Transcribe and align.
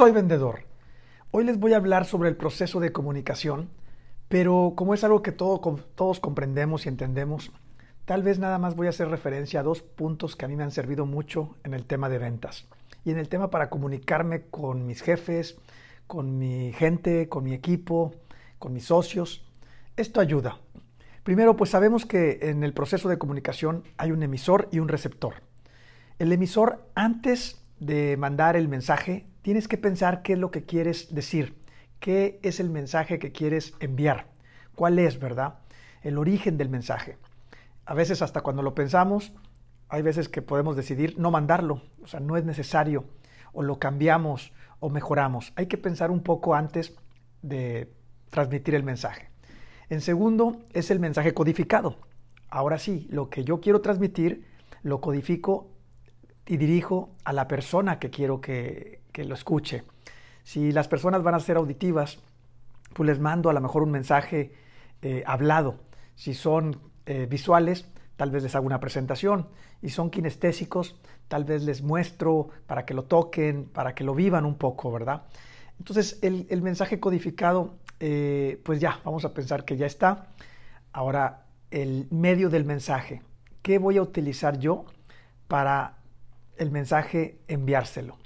soy 0.00 0.12
vendedor. 0.12 0.60
Hoy 1.30 1.44
les 1.44 1.58
voy 1.58 1.74
a 1.74 1.76
hablar 1.76 2.06
sobre 2.06 2.30
el 2.30 2.36
proceso 2.36 2.80
de 2.80 2.90
comunicación, 2.90 3.68
pero 4.28 4.72
como 4.74 4.94
es 4.94 5.04
algo 5.04 5.20
que 5.20 5.30
todos 5.30 6.20
comprendemos 6.20 6.86
y 6.86 6.88
entendemos, 6.88 7.52
tal 8.06 8.22
vez 8.22 8.38
nada 8.38 8.58
más 8.58 8.76
voy 8.76 8.86
a 8.86 8.90
hacer 8.96 9.08
referencia 9.08 9.60
a 9.60 9.62
dos 9.62 9.82
puntos 9.82 10.36
que 10.36 10.46
a 10.46 10.48
mí 10.48 10.56
me 10.56 10.62
han 10.62 10.70
servido 10.70 11.04
mucho 11.04 11.54
en 11.64 11.74
el 11.74 11.84
tema 11.84 12.08
de 12.08 12.16
ventas 12.16 12.66
y 13.04 13.10
en 13.10 13.18
el 13.18 13.28
tema 13.28 13.50
para 13.50 13.68
comunicarme 13.68 14.44
con 14.46 14.86
mis 14.86 15.02
jefes, 15.02 15.58
con 16.06 16.38
mi 16.38 16.72
gente, 16.72 17.28
con 17.28 17.44
mi 17.44 17.52
equipo, 17.52 18.14
con 18.58 18.72
mis 18.72 18.86
socios. 18.86 19.44
Esto 19.98 20.22
ayuda. 20.22 20.60
Primero, 21.24 21.56
pues 21.56 21.68
sabemos 21.68 22.06
que 22.06 22.38
en 22.40 22.64
el 22.64 22.72
proceso 22.72 23.10
de 23.10 23.18
comunicación 23.18 23.84
hay 23.98 24.12
un 24.12 24.22
emisor 24.22 24.66
y 24.72 24.78
un 24.78 24.88
receptor. 24.88 25.34
El 26.18 26.32
emisor, 26.32 26.88
antes 26.94 27.60
de 27.80 28.16
mandar 28.16 28.56
el 28.56 28.66
mensaje, 28.66 29.26
tienes 29.42 29.68
que 29.68 29.78
pensar 29.78 30.22
qué 30.22 30.34
es 30.34 30.38
lo 30.38 30.50
que 30.50 30.64
quieres 30.64 31.14
decir, 31.14 31.56
qué 31.98 32.38
es 32.42 32.60
el 32.60 32.70
mensaje 32.70 33.18
que 33.18 33.32
quieres 33.32 33.74
enviar, 33.80 34.26
cuál 34.74 34.98
es, 34.98 35.18
¿verdad? 35.18 35.58
El 36.02 36.18
origen 36.18 36.56
del 36.56 36.68
mensaje. 36.68 37.16
A 37.84 37.94
veces 37.94 38.22
hasta 38.22 38.40
cuando 38.40 38.62
lo 38.62 38.74
pensamos, 38.74 39.32
hay 39.88 40.02
veces 40.02 40.28
que 40.28 40.42
podemos 40.42 40.76
decidir 40.76 41.18
no 41.18 41.30
mandarlo, 41.30 41.82
o 42.02 42.06
sea, 42.06 42.20
no 42.20 42.36
es 42.36 42.44
necesario, 42.44 43.04
o 43.52 43.62
lo 43.62 43.78
cambiamos 43.78 44.52
o 44.78 44.88
mejoramos. 44.88 45.52
Hay 45.56 45.66
que 45.66 45.78
pensar 45.78 46.10
un 46.10 46.22
poco 46.22 46.54
antes 46.54 46.96
de 47.42 47.92
transmitir 48.30 48.74
el 48.74 48.84
mensaje. 48.84 49.28
En 49.88 50.00
segundo, 50.00 50.60
es 50.72 50.90
el 50.90 51.00
mensaje 51.00 51.34
codificado. 51.34 51.98
Ahora 52.48 52.78
sí, 52.78 53.08
lo 53.10 53.28
que 53.28 53.44
yo 53.44 53.60
quiero 53.60 53.80
transmitir, 53.80 54.46
lo 54.82 55.00
codifico 55.00 55.68
y 56.46 56.56
dirijo 56.56 57.10
a 57.24 57.32
la 57.32 57.48
persona 57.48 57.98
que 57.98 58.10
quiero 58.10 58.40
que, 58.40 58.99
que 59.12 59.24
lo 59.24 59.34
escuche. 59.34 59.84
Si 60.44 60.72
las 60.72 60.88
personas 60.88 61.22
van 61.22 61.34
a 61.34 61.40
ser 61.40 61.56
auditivas, 61.56 62.18
pues 62.94 63.06
les 63.06 63.20
mando 63.20 63.50
a 63.50 63.52
lo 63.52 63.60
mejor 63.60 63.82
un 63.82 63.90
mensaje 63.90 64.52
eh, 65.02 65.22
hablado. 65.26 65.78
Si 66.14 66.34
son 66.34 66.80
eh, 67.06 67.26
visuales, 67.28 67.86
tal 68.16 68.30
vez 68.30 68.42
les 68.42 68.54
hago 68.54 68.66
una 68.66 68.80
presentación. 68.80 69.48
Y 69.82 69.90
son 69.90 70.10
kinestésicos, 70.10 70.96
tal 71.28 71.44
vez 71.44 71.62
les 71.62 71.82
muestro 71.82 72.48
para 72.66 72.84
que 72.84 72.94
lo 72.94 73.04
toquen, 73.04 73.64
para 73.64 73.94
que 73.94 74.04
lo 74.04 74.14
vivan 74.14 74.44
un 74.44 74.56
poco, 74.56 74.92
¿verdad? 74.92 75.22
Entonces, 75.78 76.18
el, 76.20 76.60
mensaje 76.60 77.00
codificado, 77.00 77.76
eh, 78.00 78.60
pues 78.64 78.80
ya, 78.80 79.00
vamos 79.04 79.24
a 79.24 79.32
pensar 79.32 79.64
que 79.64 79.78
ya 79.78 79.86
está. 79.86 80.28
Ahora, 80.92 81.46
el 81.70 82.06
medio 82.10 82.50
del 82.50 82.64
mensaje. 82.64 83.22
¿Qué 83.62 83.78
voy 83.78 83.96
a 83.96 84.02
utilizar 84.02 84.58
yo 84.58 84.84
para 85.48 85.96
el 86.58 86.70
mensaje 86.70 87.38
enviárselo? 87.48 88.18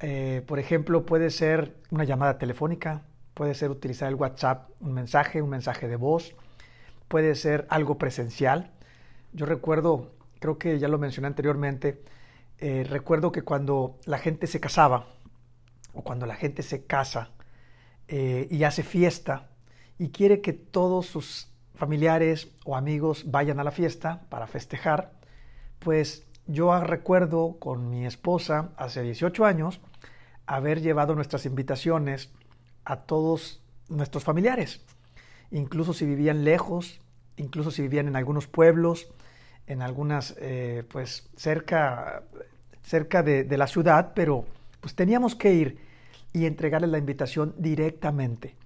Eh, 0.00 0.42
por 0.46 0.58
ejemplo, 0.58 1.04
puede 1.04 1.30
ser 1.30 1.76
una 1.90 2.04
llamada 2.04 2.38
telefónica, 2.38 3.02
puede 3.34 3.54
ser 3.54 3.70
utilizar 3.70 4.08
el 4.08 4.14
WhatsApp, 4.14 4.70
un 4.80 4.92
mensaje, 4.92 5.42
un 5.42 5.50
mensaje 5.50 5.88
de 5.88 5.96
voz, 5.96 6.34
puede 7.08 7.34
ser 7.34 7.66
algo 7.70 7.98
presencial. 7.98 8.70
Yo 9.32 9.46
recuerdo, 9.46 10.12
creo 10.38 10.58
que 10.58 10.78
ya 10.78 10.88
lo 10.88 10.98
mencioné 10.98 11.28
anteriormente, 11.28 12.02
eh, 12.58 12.84
recuerdo 12.88 13.32
que 13.32 13.42
cuando 13.42 13.98
la 14.04 14.18
gente 14.18 14.46
se 14.46 14.60
casaba 14.60 15.06
o 15.94 16.02
cuando 16.02 16.26
la 16.26 16.34
gente 16.34 16.62
se 16.62 16.84
casa 16.84 17.30
eh, 18.08 18.48
y 18.50 18.64
hace 18.64 18.82
fiesta 18.82 19.48
y 19.98 20.10
quiere 20.10 20.40
que 20.40 20.52
todos 20.52 21.06
sus 21.06 21.48
familiares 21.74 22.48
o 22.64 22.76
amigos 22.76 23.30
vayan 23.30 23.60
a 23.60 23.64
la 23.64 23.70
fiesta 23.70 24.22
para 24.28 24.46
festejar, 24.46 25.12
pues 25.78 26.26
yo 26.48 26.80
recuerdo 26.80 27.58
con 27.60 27.90
mi 27.90 28.06
esposa 28.06 28.70
hace 28.76 29.02
18 29.02 29.44
años 29.44 29.80
haber 30.46 30.80
llevado 30.80 31.14
nuestras 31.14 31.44
invitaciones 31.44 32.32
a 32.86 33.02
todos 33.02 33.62
nuestros 33.90 34.24
familiares, 34.24 34.80
incluso 35.50 35.92
si 35.92 36.06
vivían 36.06 36.44
lejos, 36.44 37.00
incluso 37.36 37.70
si 37.70 37.82
vivían 37.82 38.08
en 38.08 38.16
algunos 38.16 38.46
pueblos, 38.46 39.10
en 39.66 39.82
algunas, 39.82 40.34
eh, 40.40 40.84
pues 40.90 41.28
cerca, 41.36 42.22
cerca 42.82 43.22
de, 43.22 43.44
de, 43.44 43.58
la 43.58 43.66
ciudad, 43.66 44.12
pero 44.14 44.46
pues 44.80 44.94
teníamos 44.94 45.34
que 45.34 45.52
ir 45.52 45.78
y 46.32 46.46
entregarles 46.46 46.90
la 46.90 46.98
invitación 46.98 47.54
directamente. 47.58 48.56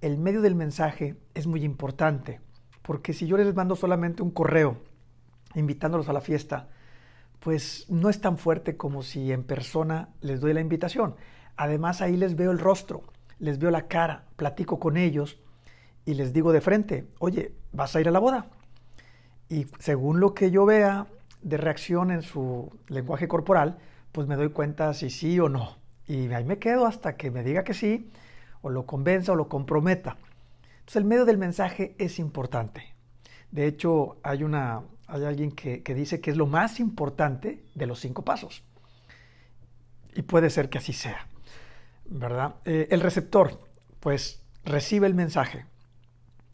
El 0.00 0.18
medio 0.18 0.40
del 0.40 0.54
mensaje 0.54 1.16
es 1.34 1.48
muy 1.48 1.64
importante, 1.64 2.40
porque 2.82 3.12
si 3.12 3.26
yo 3.26 3.36
les 3.36 3.52
mando 3.56 3.74
solamente 3.74 4.22
un 4.22 4.30
correo 4.30 4.76
invitándolos 5.56 6.08
a 6.08 6.12
la 6.12 6.20
fiesta, 6.20 6.68
pues 7.40 7.86
no 7.88 8.08
es 8.08 8.20
tan 8.20 8.38
fuerte 8.38 8.76
como 8.76 9.02
si 9.02 9.32
en 9.32 9.44
persona 9.44 10.08
les 10.20 10.40
doy 10.40 10.52
la 10.52 10.60
invitación. 10.60 11.14
Además 11.56 12.00
ahí 12.00 12.16
les 12.16 12.36
veo 12.36 12.50
el 12.50 12.58
rostro, 12.58 13.02
les 13.38 13.58
veo 13.58 13.70
la 13.70 13.88
cara, 13.88 14.24
platico 14.36 14.78
con 14.78 14.96
ellos 14.96 15.38
y 16.04 16.14
les 16.14 16.32
digo 16.32 16.52
de 16.52 16.60
frente, 16.60 17.08
oye, 17.18 17.52
¿vas 17.72 17.94
a 17.94 18.00
ir 18.00 18.08
a 18.08 18.12
la 18.12 18.18
boda? 18.18 18.46
Y 19.48 19.66
según 19.78 20.20
lo 20.20 20.34
que 20.34 20.50
yo 20.50 20.66
vea 20.66 21.06
de 21.42 21.56
reacción 21.56 22.10
en 22.10 22.22
su 22.22 22.70
lenguaje 22.88 23.28
corporal, 23.28 23.78
pues 24.12 24.26
me 24.26 24.36
doy 24.36 24.50
cuenta 24.50 24.92
si 24.94 25.10
sí 25.10 25.38
o 25.38 25.48
no. 25.48 25.76
Y 26.06 26.32
ahí 26.32 26.44
me 26.44 26.58
quedo 26.58 26.86
hasta 26.86 27.16
que 27.16 27.30
me 27.30 27.42
diga 27.42 27.64
que 27.64 27.74
sí, 27.74 28.10
o 28.62 28.70
lo 28.70 28.86
convenza 28.86 29.32
o 29.32 29.36
lo 29.36 29.48
comprometa. 29.48 30.16
Entonces 30.80 30.96
el 30.96 31.04
medio 31.04 31.24
del 31.24 31.38
mensaje 31.38 31.94
es 31.98 32.18
importante. 32.18 32.94
De 33.50 33.66
hecho, 33.66 34.16
hay 34.22 34.42
una 34.42 34.82
hay 35.08 35.24
alguien 35.24 35.52
que, 35.52 35.82
dice 35.94 36.20
que 36.20 36.30
es 36.30 36.36
lo 36.36 36.46
más 36.46 36.80
importante 36.80 37.64
de 37.74 37.86
los 37.86 37.98
cinco 37.98 38.24
pasos. 38.24 38.62
Y 40.14 40.22
puede 40.22 40.50
ser 40.50 40.68
que 40.68 40.78
así 40.78 40.92
sea, 40.92 41.26
¿verdad? 42.04 42.56
Eh, 42.66 42.88
el 42.90 43.00
receptor, 43.00 43.58
pues, 44.00 44.42
recibe 44.64 45.06
el 45.06 45.14
mensaje 45.14 45.64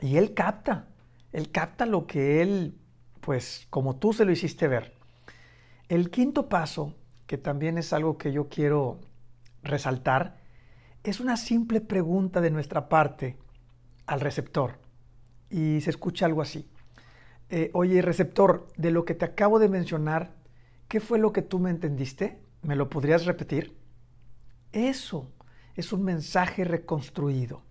y 0.00 0.16
él 0.16 0.32
capta, 0.32 0.86
él 1.32 1.50
capta 1.50 1.86
lo 1.86 2.06
que 2.06 2.40
él, 2.40 2.78
pues, 3.20 3.66
como 3.68 3.96
tú 3.96 4.12
se 4.12 4.24
lo 4.24 4.30
hiciste 4.30 4.68
ver. 4.68 4.94
El 5.88 6.10
quinto 6.10 6.48
paso, 6.48 6.94
que 7.26 7.38
también 7.38 7.78
es 7.78 7.92
algo 7.92 8.16
que 8.16 8.30
yo 8.30 8.48
quiero 8.48 9.00
resaltar, 9.64 10.38
es 11.02 11.18
una 11.18 11.36
simple 11.36 11.80
pregunta 11.80 12.40
de 12.40 12.50
nuestra 12.50 12.88
parte 12.88 13.36
al 14.06 14.20
receptor. 14.20 14.78
Y 15.50 15.80
se 15.80 15.90
escucha 15.90 16.26
algo 16.26 16.42
así. 16.42 16.68
Eh, 17.48 17.70
oye, 17.74 18.02
receptor, 18.02 18.66
de 18.76 18.90
lo 18.90 19.04
que 19.04 19.14
te 19.14 19.24
acabo 19.24 19.58
de 19.58 19.68
mencionar, 19.68 20.34
¿qué 20.88 21.00
fue 21.00 21.18
lo 21.18 21.32
que 21.32 21.42
tú 21.42 21.58
me 21.58 21.70
entendiste? 21.70 22.40
¿Me 22.62 22.74
lo 22.74 22.88
podrías 22.88 23.24
repetir? 23.24 23.76
Eso 24.72 25.30
es 25.76 25.92
un 25.92 26.02
mensaje 26.02 26.64
reconstruido. 26.64 27.62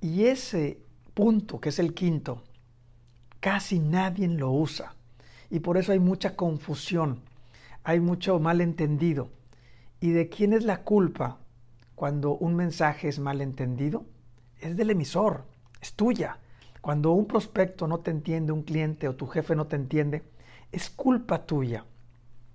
Y 0.00 0.24
ese 0.24 0.78
punto, 1.14 1.60
que 1.60 1.70
es 1.70 1.78
el 1.78 1.94
quinto, 1.94 2.42
casi 3.40 3.80
nadie 3.80 4.28
lo 4.28 4.52
usa. 4.52 4.94
Y 5.50 5.60
por 5.60 5.76
eso 5.76 5.92
hay 5.92 5.98
mucha 5.98 6.36
confusión, 6.36 7.20
hay 7.82 8.00
mucho 8.00 8.38
malentendido. 8.38 9.30
¿Y 10.00 10.10
de 10.10 10.28
quién 10.28 10.52
es 10.52 10.64
la 10.64 10.82
culpa 10.82 11.38
cuando 11.94 12.34
un 12.34 12.54
mensaje 12.54 13.08
es 13.08 13.18
malentendido? 13.18 14.06
Es 14.60 14.76
del 14.76 14.90
emisor, 14.90 15.44
es 15.80 15.94
tuya. 15.94 16.38
Cuando 16.82 17.12
un 17.12 17.26
prospecto 17.26 17.86
no 17.86 18.00
te 18.00 18.10
entiende, 18.10 18.50
un 18.50 18.64
cliente 18.64 19.06
o 19.06 19.14
tu 19.14 19.28
jefe 19.28 19.54
no 19.54 19.68
te 19.68 19.76
entiende, 19.76 20.24
es 20.72 20.90
culpa 20.90 21.46
tuya, 21.46 21.86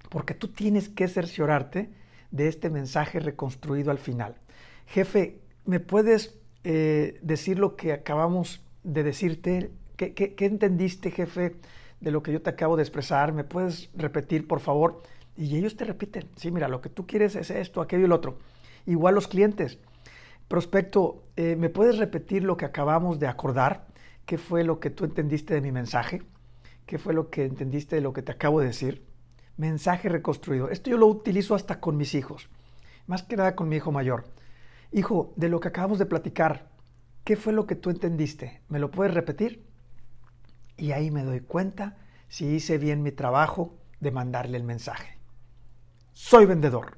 porque 0.10 0.34
tú 0.34 0.50
tienes 0.50 0.90
que 0.90 1.08
cerciorarte 1.08 1.90
de 2.32 2.50
este 2.50 2.70
mensaje 2.70 3.22
reconstruido 3.22 3.90
al 3.90 4.00
final. 4.00 4.36
Jefe, 4.86 5.40
¿me 5.64 5.80
puedes 5.80 6.38
eh, 6.66 7.20
decir 7.22 7.58
lo 7.58 7.78
que 7.78 7.94
acabamos 7.94 8.62
de 8.84 9.04
decirte? 9.04 9.72
¿Qué, 9.96 10.14
¿Qué, 10.14 10.46
entendiste, 10.46 11.09
jefe, 11.09 11.56
de 12.02 12.12
lo 12.12 12.22
que 12.22 12.34
yo 12.34 12.42
te 12.42 12.50
acabo 12.50 12.76
de 12.76 12.84
expresar? 12.84 13.32
¿Me 13.32 13.46
puedes 13.46 13.90
repetir, 13.96 14.46
por 14.46 14.59
favor? 14.59 15.04
Y 15.38 15.56
ellos 15.56 15.78
te 15.78 15.86
repiten, 15.86 16.28
sí, 16.36 16.52
mira, 16.52 16.68
lo 16.68 16.82
que 16.82 16.90
tú 16.90 17.08
quieres 17.08 17.38
es 17.38 17.50
esto, 17.50 17.80
aquello 17.80 18.04
y 18.04 18.09
lo 18.09 18.16
otro. 18.16 18.40
Igual 18.86 19.16
los 19.16 19.30
clientes. 19.30 19.80
Prospecto, 20.50 21.23
eh, 21.38 21.56
¿me 21.56 21.70
puedes 21.70 21.97
repetir 21.97 22.44
lo 22.44 22.58
que 22.58 22.66
acabamos 22.66 23.20
de 23.20 23.28
acordar? 23.28 23.88
¿Qué 24.28 24.38
fue 24.38 24.66
lo 24.66 24.82
que 24.82 24.90
tú 24.90 25.06
entendiste 25.06 25.53
de 25.53 25.62
mi 25.62 25.72
mensaje? 25.72 26.22
¿Qué 26.85 26.97
fue 26.97 27.14
lo 27.14 27.29
que 27.29 27.46
entendiste 27.46 27.96
de 27.96 28.02
lo 28.02 28.12
que 28.12 28.22
te 28.22 28.34
acabo 28.34 28.59
de 28.59 28.68
decir? 28.68 29.08
Mensaje 29.56 30.09
reconstruido. 30.09 30.70
Esto 30.70 30.90
yo 30.90 30.97
lo 30.97 31.08
utilizo 31.08 31.56
hasta 31.56 31.79
con 31.79 31.96
mis 31.96 32.14
hijos, 32.14 32.50
más 33.06 33.24
que 33.24 33.38
nada 33.38 33.56
con 33.56 33.70
mi 33.70 33.78
hijo 33.78 33.94
mayor. 33.94 34.26
Hijo, 34.91 35.34
de 35.38 35.47
lo 35.47 35.62
que 35.62 35.70
acabamos 35.70 35.97
de 35.97 36.08
platicar, 36.08 36.68
¿qué 37.24 37.38
fue 37.38 37.53
lo 37.53 37.66
que 37.68 37.76
tú 37.76 37.90
entendiste? 37.90 38.59
¿Me 38.68 38.79
lo 38.79 38.91
puedes 38.91 39.14
repetir? 39.14 39.66
Y 40.76 40.91
ahí 40.91 41.09
me 41.09 41.23
doy 41.23 41.40
cuenta 41.40 41.96
si 42.28 42.47
hice 42.47 42.78
bien 42.78 43.03
mi 43.03 43.14
trabajo 43.14 43.78
de 44.02 44.12
mandarle 44.12 44.58
el 44.58 44.66
mensaje. 44.66 45.18
Soy 46.12 46.46
vendedor. 46.46 46.97